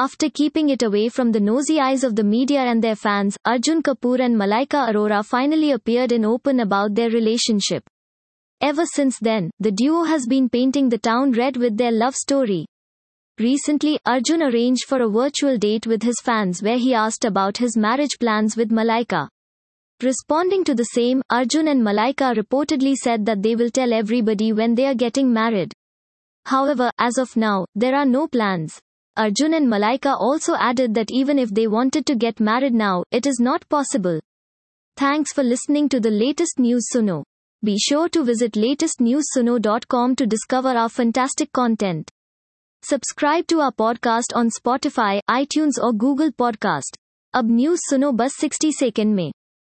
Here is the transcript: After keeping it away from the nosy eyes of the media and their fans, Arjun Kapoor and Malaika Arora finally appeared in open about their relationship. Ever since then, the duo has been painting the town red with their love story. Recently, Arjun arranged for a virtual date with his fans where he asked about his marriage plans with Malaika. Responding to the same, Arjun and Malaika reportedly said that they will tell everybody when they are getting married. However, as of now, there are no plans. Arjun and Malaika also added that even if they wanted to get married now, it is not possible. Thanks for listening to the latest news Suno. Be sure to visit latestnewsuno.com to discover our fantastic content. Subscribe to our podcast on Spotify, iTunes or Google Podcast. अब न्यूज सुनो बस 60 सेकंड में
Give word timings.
After 0.00 0.30
keeping 0.30 0.70
it 0.70 0.82
away 0.82 1.10
from 1.10 1.30
the 1.30 1.40
nosy 1.40 1.78
eyes 1.78 2.04
of 2.04 2.16
the 2.16 2.24
media 2.24 2.60
and 2.60 2.82
their 2.82 2.96
fans, 2.96 3.36
Arjun 3.44 3.82
Kapoor 3.82 4.18
and 4.18 4.34
Malaika 4.34 4.88
Arora 4.88 5.22
finally 5.22 5.72
appeared 5.72 6.10
in 6.10 6.24
open 6.24 6.60
about 6.60 6.94
their 6.94 7.10
relationship. 7.10 7.84
Ever 8.62 8.86
since 8.86 9.18
then, 9.18 9.50
the 9.60 9.70
duo 9.70 10.04
has 10.04 10.24
been 10.26 10.48
painting 10.48 10.88
the 10.88 10.96
town 10.96 11.32
red 11.32 11.58
with 11.58 11.76
their 11.76 11.92
love 11.92 12.14
story. 12.14 12.64
Recently, 13.38 13.98
Arjun 14.06 14.42
arranged 14.42 14.86
for 14.86 15.02
a 15.02 15.10
virtual 15.10 15.58
date 15.58 15.86
with 15.86 16.02
his 16.02 16.18
fans 16.22 16.62
where 16.62 16.78
he 16.78 16.94
asked 16.94 17.26
about 17.26 17.58
his 17.58 17.76
marriage 17.76 18.18
plans 18.18 18.56
with 18.56 18.70
Malaika. 18.70 19.28
Responding 20.02 20.64
to 20.64 20.74
the 20.74 20.92
same, 20.96 21.20
Arjun 21.28 21.68
and 21.68 21.82
Malaika 21.82 22.34
reportedly 22.34 22.94
said 22.94 23.26
that 23.26 23.42
they 23.42 23.54
will 23.54 23.68
tell 23.68 23.92
everybody 23.92 24.54
when 24.54 24.74
they 24.74 24.86
are 24.86 24.94
getting 24.94 25.30
married. 25.30 25.74
However, 26.46 26.90
as 26.96 27.18
of 27.18 27.36
now, 27.36 27.66
there 27.74 27.94
are 27.94 28.06
no 28.06 28.26
plans. 28.28 28.80
Arjun 29.17 29.53
and 29.53 29.67
Malaika 29.67 30.15
also 30.19 30.55
added 30.55 30.93
that 30.93 31.11
even 31.11 31.39
if 31.39 31.49
they 31.49 31.67
wanted 31.67 32.05
to 32.05 32.15
get 32.15 32.39
married 32.39 32.73
now, 32.73 33.03
it 33.11 33.25
is 33.25 33.39
not 33.39 33.69
possible. 33.69 34.19
Thanks 34.97 35.31
for 35.33 35.43
listening 35.43 35.87
to 35.89 35.99
the 35.99 36.11
latest 36.11 36.59
news 36.59 36.87
Suno. 36.93 37.23
Be 37.63 37.77
sure 37.77 38.09
to 38.09 38.23
visit 38.23 38.51
latestnewsuno.com 38.53 40.15
to 40.15 40.27
discover 40.27 40.69
our 40.69 40.89
fantastic 40.89 41.51
content. 41.51 42.11
Subscribe 42.81 43.47
to 43.47 43.61
our 43.61 43.71
podcast 43.71 44.35
on 44.35 44.49
Spotify, 44.49 45.19
iTunes 45.29 45.81
or 45.81 45.93
Google 45.93 46.31
Podcast. 46.31 46.97
अब 47.33 47.51
न्यूज 47.51 47.79
सुनो 47.89 48.11
बस 48.11 48.37
60 48.43 48.71
सेकंड 48.71 49.15
में 49.15 49.31